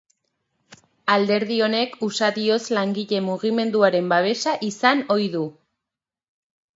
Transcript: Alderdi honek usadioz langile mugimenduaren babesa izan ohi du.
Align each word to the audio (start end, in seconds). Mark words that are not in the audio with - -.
Alderdi 1.15 1.57
honek 1.65 1.91
usadioz 2.07 2.57
langile 2.77 3.19
mugimenduaren 3.25 4.09
babesa 4.15 4.55
izan 4.69 5.05
ohi 5.17 5.29
du. 5.35 5.43